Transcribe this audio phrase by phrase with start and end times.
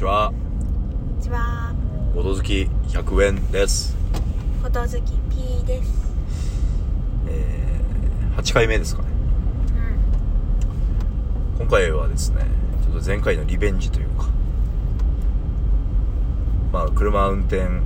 [0.00, 0.32] ちは。
[0.32, 1.74] こんにちは。
[2.14, 3.94] ボト好き100円です。
[4.62, 4.96] フォト好き
[5.28, 5.92] P です。
[7.28, 9.08] えー、8回目ですかね。
[11.58, 11.66] うん。
[11.66, 12.46] 今回はですね
[12.82, 14.28] ちょっと前回のリベンジというか
[16.72, 17.80] まあ車運転だか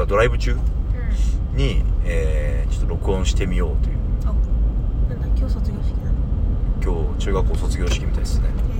[0.00, 0.56] らドライブ中う
[1.54, 1.56] ん。
[1.56, 3.96] に、えー、ちょっと録音してみようという。
[4.24, 4.34] あ
[5.08, 6.18] なんだ今日卒業式なの？
[6.82, 8.48] 今日中学校卒業式みたいですね。
[8.48, 8.75] へ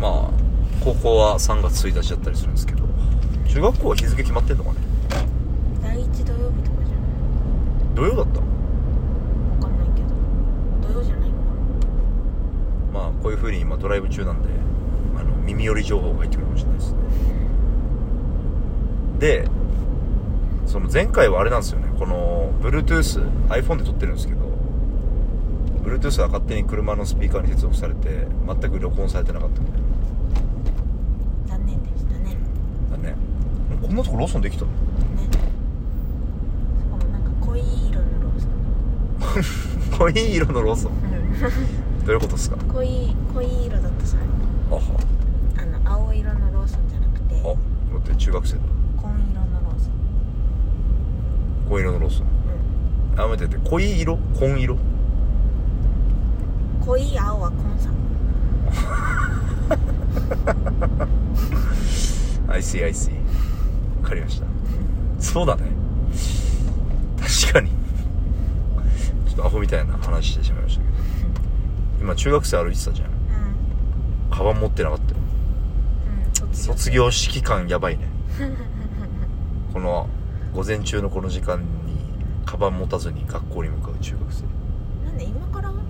[0.00, 0.30] まあ
[0.84, 2.84] 高校は3月1日だったりするんですけど
[3.48, 4.76] 中学校は日付決まってんのかね？
[5.80, 7.02] え第一土曜日とかじゃな
[7.92, 7.94] い？
[7.94, 8.40] 土曜だった？
[8.40, 8.46] わ
[9.60, 10.08] かんないけど。
[10.92, 11.42] 土曜じゃないのか
[12.92, 14.48] まあこういう風に今ドライブ中なんで
[15.18, 16.98] あの耳寄り情報が入ってくるかもしれないですね。
[19.18, 19.48] で
[20.66, 21.88] その前回はあれなんですよね。
[21.98, 24.40] この BluetoothiPhone で撮ってるんですけど
[25.82, 32.36] Bluetooth は勝手に車のスピーカーに接続されて全く録音されてなかったみたいな残念でしたねね
[32.90, 33.16] なだね
[33.98, 34.70] こんなとこローソンできたの？
[34.70, 34.76] し
[36.88, 37.60] かもなんか濃い
[37.90, 38.50] 色のローソン。
[39.98, 40.92] 濃い色のローソン。
[40.92, 42.06] うん。
[42.06, 42.56] どういうことですか？
[42.72, 44.16] 濃い濃い色だったさ
[44.70, 44.80] あは
[45.60, 47.42] あの青色のローソンじゃなくてあ
[47.92, 48.60] 待って中学生だ。
[49.02, 49.92] 紺色のローソン。
[51.68, 52.26] 紺色のローソン。
[53.14, 53.20] うん。
[53.20, 54.16] あ待って待って濃い色？
[54.38, 54.76] 紺色？
[56.86, 57.94] 濃い青は紺さん。
[62.50, 63.16] I see I see わ
[64.08, 64.46] かりました。
[65.20, 65.64] そうだね。
[67.18, 67.70] 確かに。
[69.28, 70.94] ちょっとアホみたいな話してしまいましたけど。
[72.00, 73.08] 今中学生歩いてたじゃん。
[73.08, 73.14] うん。
[74.30, 75.20] カバン持ってなかったよ。
[76.42, 77.42] うん卒業式。
[77.42, 78.08] 感やばいね。
[79.72, 80.08] この
[80.54, 81.66] 午前中のこの時間に
[82.46, 84.42] カバン持たずに学校に向かう中学生。
[85.04, 85.80] なんで今からなの？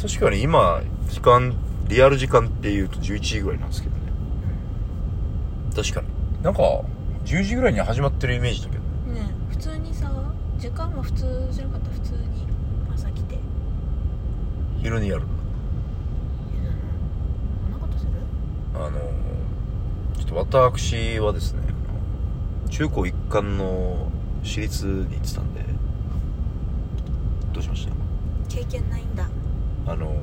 [0.00, 1.54] 確かに今時間
[1.88, 4.02] リアル時間っていうと11時ぐらいなんですけどね。
[5.74, 6.08] 確かに。
[6.42, 6.60] なんか
[7.24, 8.82] 10時ぐらいに始まってるイメージだけど。
[9.12, 10.10] ねえ普通にさ
[10.58, 11.90] 時間は普通じゃなかった？
[11.90, 12.46] 普通に
[12.94, 13.38] 朝来て。
[14.82, 15.32] 昼にやるんだ
[16.60, 16.76] えなの
[17.62, 18.10] こんなことする？
[18.74, 19.00] あの
[20.18, 21.60] ちょっと私はですね
[22.70, 24.10] 中高一貫の
[24.42, 25.60] 私立に行ってたんで
[27.52, 27.94] どうしました？
[28.48, 29.26] 経験ないんだ。
[29.86, 30.14] あの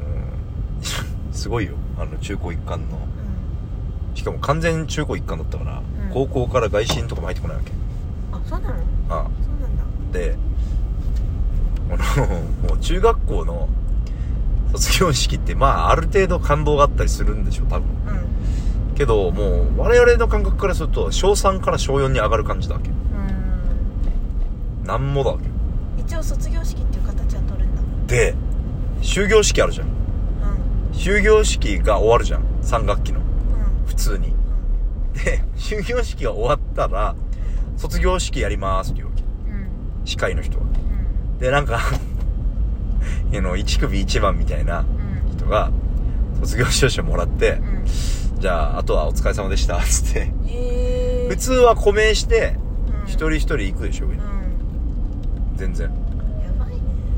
[1.32, 1.74] すごいよ。
[1.98, 2.98] あの中高一貫の。
[2.98, 4.16] うん。
[4.16, 5.84] しかも完全中高一貫だったから、ん
[6.14, 7.72] 高校から外信とかも入ってこないわけ。
[8.34, 8.76] あそうなの？
[9.10, 9.24] あ。
[9.42, 10.20] そうなんだ。
[10.20, 10.36] で
[11.90, 12.28] この
[12.70, 13.68] もう中学校の
[14.74, 17.88] 卒業式ってまあある程度感動があったりするんでしょ多分。
[18.90, 18.96] うん。
[18.96, 22.90] けどもう我々の感覚からすると小3から小4に上がる感じだわけ。
[22.90, 22.94] う
[24.84, 24.88] ん。
[24.88, 25.46] なんもだわけ。
[26.02, 27.82] 一応卒業式っていう形は取るんだ。
[28.08, 28.36] で
[29.02, 29.88] 終業式あるじゃん。
[29.88, 29.94] うん。
[30.98, 32.42] 終業式が終わるじゃん。
[32.64, 33.20] 3学期の。
[33.20, 33.26] うん。
[33.88, 34.28] 普通に。
[34.30, 34.32] う
[35.14, 37.16] で終業式が終わったら
[37.78, 39.22] 卒業式やりますっていうわけ。
[39.22, 39.28] んう
[40.04, 40.06] ん。
[40.06, 40.64] 司会の人は。
[40.64, 41.38] うん。
[41.40, 41.80] でなんか
[43.34, 44.84] あの1組1番みたいなう
[45.34, 45.38] ん。
[45.38, 45.72] 人が
[46.42, 47.62] 卒業証書もらって
[48.36, 48.40] うん。
[48.40, 50.32] じゃああとはお疲れ様でしたつって。
[50.48, 52.56] ええ普通は湖名して
[53.04, 53.08] うん。
[53.08, 54.22] 一人一人行くでしょ上に。
[54.22, 55.58] うん。
[55.58, 55.92] 全然。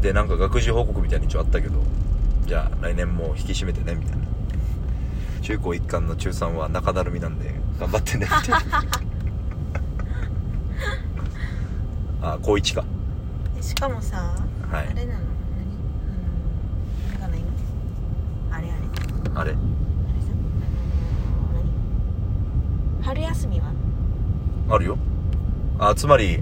[0.02, 1.80] でなんか学習報告みたいに一応あったけど
[2.46, 4.24] じゃあ来年も引き締めてねみたいな。
[5.42, 8.25] 中高一貫の中3は中だるみなんで頑張ってね。
[8.25, 8.84] みたいな
[12.22, 12.85] あ高1か。
[13.61, 14.17] しかもさ、
[14.72, 14.88] はい。
[14.88, 15.19] あれなの？
[17.19, 17.22] 何？
[17.22, 17.33] あの
[18.51, 18.72] あれあれ。
[19.35, 19.56] あれ。
[23.01, 23.73] 春休みは？
[24.69, 24.97] あるよ。
[25.79, 26.41] あつまり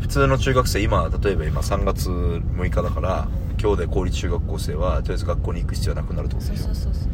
[0.00, 3.26] 普通の中学生今例えば今3月6日だから
[3.60, 7.12] 今日で公立中学校生はとりあえず学校に行く必要はなくなるってことそうでしょそうそうそうそう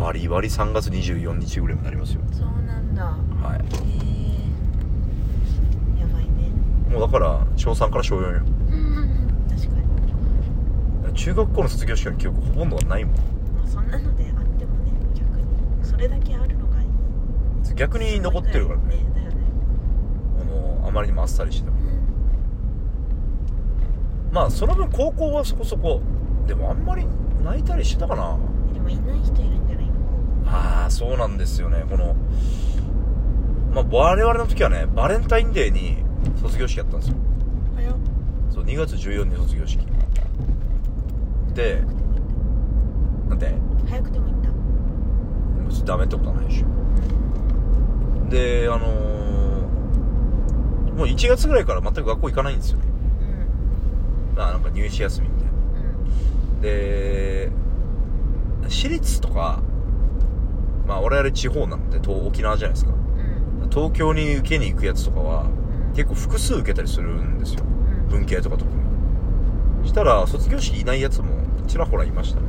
[0.00, 2.22] バリバリ3月24日ぐらいになりますよ。
[2.32, 3.04] そうなんだ。
[3.04, 3.58] はい。
[3.58, 3.62] へ
[5.98, 6.48] えやばいね。
[6.90, 8.40] もうだから小3から小4よ。
[9.50, 9.74] 確か
[11.06, 11.14] に。
[11.14, 13.14] 中学校の卒業式の記憶ほとんどがないもん。
[13.14, 13.20] ま
[13.62, 15.44] あそんなのであってもね逆に
[15.82, 17.74] それだけあるのがいい。
[17.74, 19.04] 逆に残ってるからね。
[19.14, 19.36] だよね。
[20.40, 20.44] あ
[20.82, 21.76] のあまりにもあっさりしてても。
[24.32, 26.00] まあその分高校はそこそこ。
[26.46, 27.06] でもあんまり
[27.44, 28.38] 泣いたりしてたかな。
[28.72, 29.49] でもいない人いる
[30.52, 31.84] ああそうなんですよね。
[31.88, 32.16] この
[33.72, 35.98] まあ我々の時はねバレンタインデーに
[36.42, 37.16] 卒業式やったんですよ。
[37.76, 37.94] 早っ。
[38.52, 39.86] そう2月14日に卒業式。
[41.54, 41.82] で
[43.28, 43.54] なんで？
[43.88, 44.48] 早くてもいいんだ
[45.68, 46.66] 別にダメってことはないでしょ。
[48.28, 49.10] であのー
[50.96, 52.84] もう1月ぐらいから全く学校行かないんですよね。
[54.34, 54.42] うん。
[54.42, 55.52] あなんか入試休みみたいな。
[55.52, 55.54] う
[56.58, 56.60] ん。
[56.60, 57.50] で
[58.62, 59.62] 4私立とか
[60.90, 62.90] まあ我々地方なので東沖縄じゃないですか。
[63.62, 63.70] うん。
[63.70, 65.94] 東京に受けに行くやつとかはうん。
[65.94, 67.62] 結構複数受けたりするんですよ。
[67.62, 68.08] うん。
[68.08, 69.88] 文系とか特に。
[69.88, 71.28] したら卒業式いないやつも
[71.68, 72.46] ちらほらいましたね。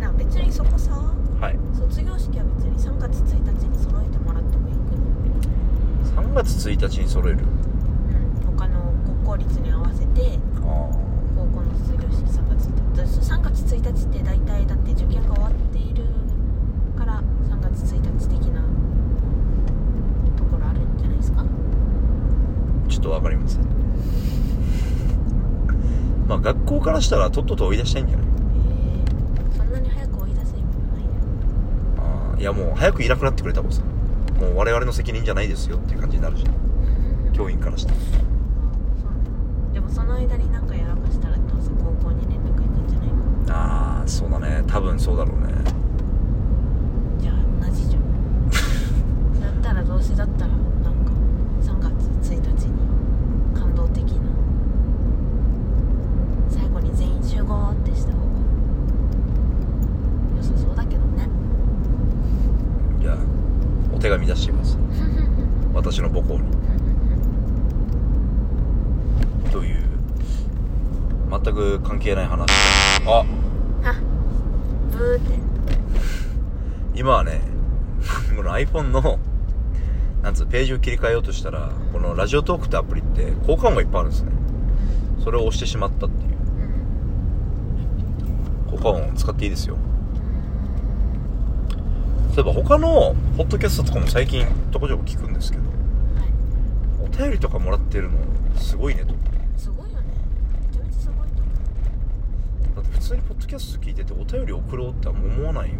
[0.00, 1.58] な別にそこさはい。
[1.74, 4.94] 卒業式は別に3月1日に揃えてもらってもよく
[6.14, 7.38] ない3月1日に揃える？
[7.38, 8.56] うん。
[8.56, 10.88] 他の国公立に合わせてあ
[11.34, 16.04] 高校の卒業式3月1日だ3月1日って大体だって受験が終わっている
[16.96, 18.62] から3月1日的な
[20.36, 21.44] ところあるんじゃないですかあ
[23.12, 23.62] ちょっとわかりません
[26.26, 28.26] まあ学校からしたらとっとと追い出したいんじゃない？
[28.26, 28.32] へえ
[29.56, 31.10] そんなに早く追い出せるものないね
[31.98, 33.82] あーいやもう早くいなくなってくれた方がさ。
[34.40, 37.32] もう我々の責任じゃないですよっていう感じになるじゃん。
[37.32, 39.74] 教員からしてそうなんだ。
[39.74, 43.14] でもその間になんかやらかしたらどうせ高校に連絡行くんじゃないの？
[43.54, 44.64] ああそうだね。
[44.66, 45.52] 多分そうだろうね
[47.20, 47.34] じゃあ
[47.64, 51.12] 同じじゃんだったらどうせだったらなんか
[51.60, 52.72] 3月1日に
[53.54, 54.28] 感動的な
[56.50, 58.24] 最後に全員集合ってした方が
[60.36, 61.28] 良さそうだけどね
[63.00, 63.18] じゃあ
[63.91, 64.76] お手紙出してみます。
[65.72, 66.40] 私の母校に。
[69.52, 69.82] という
[71.30, 72.50] 全く関係ない話。
[73.06, 73.24] あ。
[73.84, 73.94] あ。
[74.90, 75.38] ブーって。
[76.96, 77.40] 今はね
[78.36, 79.20] この iPhone の
[80.20, 84.32] なんつうページを切り替えようとしたらこのラジオトークってアプリって効果音がいっぱいあるんですね。
[85.22, 86.32] それを押してしまったっていう。
[88.66, 88.78] うん。
[88.78, 89.76] 効果音使っていいですよ
[92.34, 95.72] そういえば他のポッドキャストとかも最近ちょこちょこ聞くんですけどはい。
[97.04, 98.16] お便りとかもらってるの
[98.56, 99.12] すごいねと
[99.58, 100.06] すごいよね。
[100.70, 101.28] めちゃめちゃすごい。
[101.28, 101.50] と思
[102.72, 105.78] うだって普通にポッドキャスト聞いててお便り送ろうって思わないもん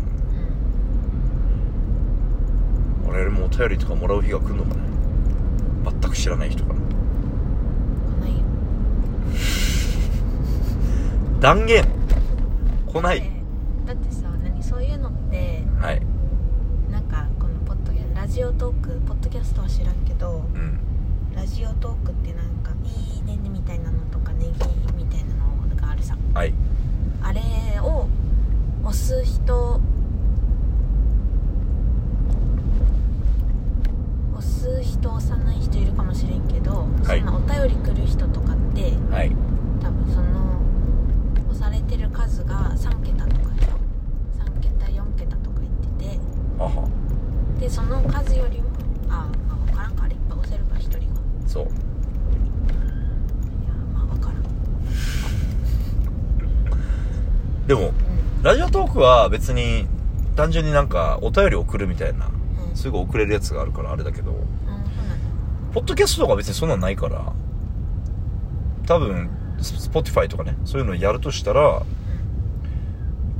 [3.09, 4.81] 我々もお便りとかもらう日が来るのかね
[5.85, 6.77] 全く知らない人か来
[8.21, 8.37] ないよ。
[11.41, 11.85] 断言。
[12.93, 13.21] 来ない。
[13.21, 13.31] で
[13.87, 16.03] だってさ何そういうのってはい
[16.91, 20.79] なんかこのポッドキャラジオトークポッドキャストは知らんけどうん。
[21.37, 24.53] ラジオトークってなんか「いいね」みたいなのとか「ネギ」
[24.97, 26.17] みたいなのがあるさ。
[26.33, 26.55] はい。
[27.23, 27.43] あれ
[27.81, 28.09] を
[28.85, 29.79] 押す人
[34.35, 37.21] 押す人押さない人いるかもしれんけど、はい。
[37.21, 39.37] そんなお便り来る人とかってはい。
[39.83, 40.57] 多分その
[41.51, 43.73] 押されてる数が3桁とかでしょ
[44.43, 46.21] 3桁4桁とか言ってて
[47.63, 48.69] でその数よりも
[49.09, 50.03] あまあ分からんか。
[50.05, 51.05] あれいっぱい押せるか1人が。
[51.05, 51.11] いや
[51.47, 51.67] そう
[53.95, 54.43] まあ分からん。
[57.69, 57.93] でもうん。
[58.43, 59.87] ラジオトークは別に
[60.35, 62.27] 単純になんかお便り送るみたいな
[62.69, 62.77] うん。
[62.77, 64.43] すぐ送れるやつがあるからあれだけどうん
[65.73, 67.33] ポッドキャストとか別にそんなんないから
[68.87, 69.31] 多分
[69.61, 71.85] ス Spotify とかねそういうのやるとしたら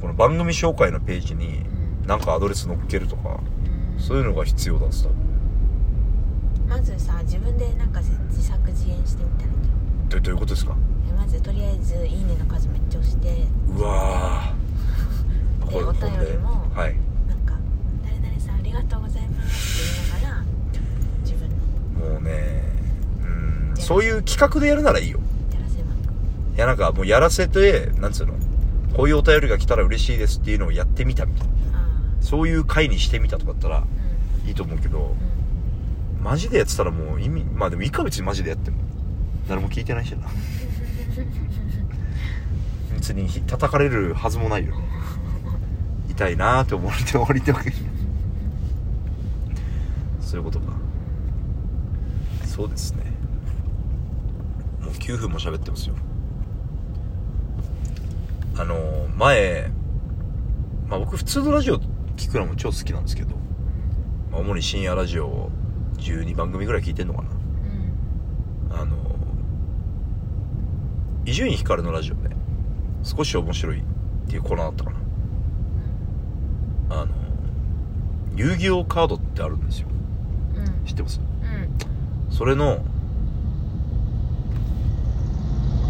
[0.01, 1.65] この番組紹介のページに
[2.03, 2.07] うん。
[2.07, 3.62] なんかアドレス載っけるとかうん
[4.03, 5.09] そういうのが必要だっつっ
[6.69, 6.75] た。
[6.77, 10.75] まずさ自分でなんか自作自演してみたらいいんじゃんどどういうことですか？
[11.09, 13.47] えまずとりあえず「いいね」の数めっちゃ押して。
[13.77, 15.71] うわー。
[15.71, 16.97] でお便りもはい。
[17.29, 17.55] なんか
[18.05, 19.81] 「誰々さんありがとうございます」
[20.19, 20.45] って言いながら
[21.23, 22.15] 自分の。
[22.15, 22.63] もうね
[23.23, 23.75] うん。
[23.77, 25.21] そういう企画でやるならいいよ。
[25.53, 28.35] やらせまくいやなんかもうやらせてなんつうの？
[28.97, 31.53] こういうお便りが来たら嬉しいですっていうのをやってみたみたいな。
[31.79, 31.87] あ
[32.21, 33.87] そういう回にしてみたとかだったらあうん
[34.47, 35.15] いいと思うけど
[36.19, 38.79] うんマジでやってたらもう意味まあでもいいか別にマジでやっても
[39.49, 40.29] 誰も聞いてないしな。
[42.95, 44.75] 別に叩かれるはずもないよ。
[46.09, 47.93] 痛いなーって思われて終わりってわけじゃん
[50.21, 50.73] そういうことか。
[52.47, 53.03] そうですね。
[54.81, 55.95] もう9分も喋ってますよ。
[58.57, 59.71] あのー前
[60.89, 61.79] まあ僕普通のラジオ
[62.17, 63.35] 聞くのも超好きなんですけど、
[64.33, 65.51] まあ、主に深夜ラジオを
[65.99, 67.29] 12番組ぐらい聞いてんのかな。
[67.31, 67.33] う
[68.79, 68.97] んあの
[71.25, 72.31] 伊集院光のラジオで
[73.05, 73.83] 少し面白いっ
[74.29, 74.97] ていうコーナーだったかな。
[77.03, 77.13] あの
[78.35, 79.89] 遊戯王カードってあるんですよ。
[80.57, 80.85] うん。
[80.87, 81.21] 知ってます？
[81.21, 82.35] うん。
[82.35, 82.83] それの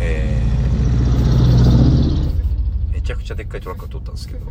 [0.00, 4.46] えー、めちゃくちゃでっかいトラックが通ったんですけど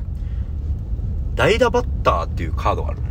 [1.36, 3.11] 代打バッターっていうカードがあるの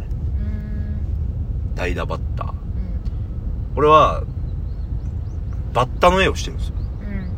[1.75, 2.51] 代打バッター。
[2.51, 2.57] うん。
[3.75, 4.23] これは
[5.73, 6.75] バッタの絵をしてるんですよ。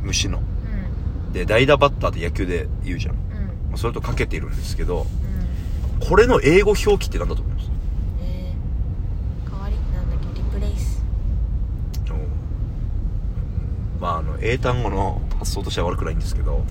[0.01, 0.07] うん。
[0.07, 0.39] 虫の。
[0.39, 1.33] うん。
[1.33, 3.15] で代打バッターって野球で言うじゃん。
[3.71, 3.79] うん。
[3.79, 5.07] それとかけているんですけど
[6.01, 6.07] うん。
[6.07, 7.71] これの英語表記って何だと思います？
[8.23, 9.77] えー、代わり？
[9.95, 10.43] なんだっけ？
[10.43, 11.03] リプレイス。
[14.01, 16.65] まああの英単語の発想としては悪くないんですけど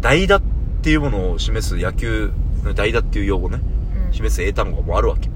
[0.00, 0.42] 代打っ
[0.82, 2.30] ていうものを示す野球
[2.76, 3.60] 代打っていう用語ね。
[4.06, 4.12] うん。
[4.12, 5.28] 示す英単語もあるわけ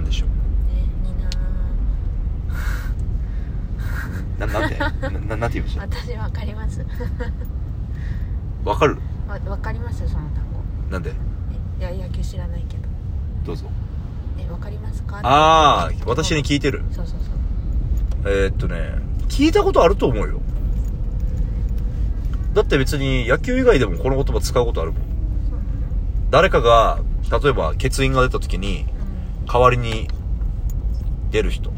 [0.00, 0.28] なんでしょう？
[0.28, 0.32] ー
[0.78, 1.18] えに
[4.38, 4.78] なななんで？
[5.28, 6.84] なななんて言いました私わかります。
[8.64, 8.96] わかる？
[9.28, 9.98] わわかります？
[10.08, 10.60] その単語。
[10.90, 11.12] なんで？
[11.80, 12.82] えいや野球知らないけど。
[13.44, 13.66] どうぞ。
[14.38, 15.18] えわかりますか？
[15.22, 16.82] ああ私に聞いてる。
[16.92, 17.18] そうそう
[18.24, 18.32] そう。
[18.32, 18.94] えー、っとね
[19.28, 20.40] 聞いたことあると思うよ。
[22.54, 25.02] だって別に野球以外でもこの言葉使うことあるもん。
[26.30, 26.98] 誰かが
[27.42, 28.99] 例えば欠員が出た時にうん
[29.52, 30.06] 代わりに
[31.32, 31.70] 出る人。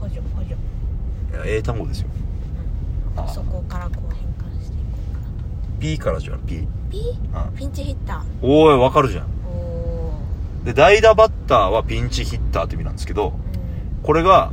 [0.00, 0.54] 補助補助。
[0.54, 2.08] いや英単語ですよ。
[3.16, 3.26] あ。
[3.26, 5.32] そこからこう変換していこうかなと。
[5.80, 9.24] P からじゃん P ピあーピンチヒッタおいわかるじゃん。
[9.24, 10.66] ーおー。
[10.66, 14.02] で代打バッターはピンチヒッターって意味なんですけどうん。
[14.04, 14.52] これが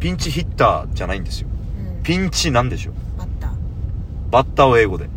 [0.00, 1.48] ピンチヒッターじゃないんですよ。
[1.96, 2.02] うん。
[2.02, 2.92] ピンチなんでしょ。
[3.16, 3.50] バッター。
[4.32, 5.08] バッターを英語で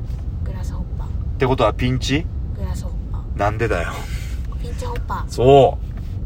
[1.46, 2.25] ホッパーてことはピンチ？
[2.58, 3.89] グラスホッパなんでだよ。
[3.91, 5.77] ーピンチホッパそ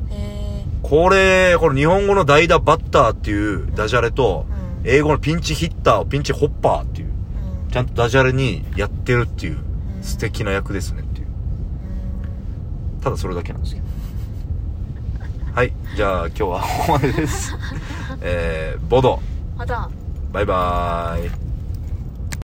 [0.09, 0.11] う。
[0.11, 0.15] ー。
[0.15, 4.45] へこれ、この日本語の代打バッターっていうダジャレと
[4.83, 4.97] え、うん。
[4.97, 7.71] 英語のピンチヒッターをピンチホッパーっていう、うん。
[7.71, 9.59] ちゃんとダジャレにやってるっていう、
[9.97, 10.03] うん。
[10.03, 11.27] 素敵な役ですねっていう。
[13.01, 13.87] ただそれだけなんですけど。
[15.53, 15.73] はい。
[15.95, 17.55] じゃあ今日はここまでです。
[18.21, 19.89] えー、ボド、うんまた
[20.31, 21.42] バイバーイ。